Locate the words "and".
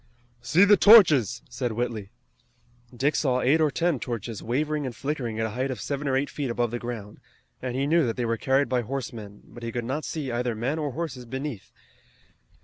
4.87-4.95, 7.61-7.75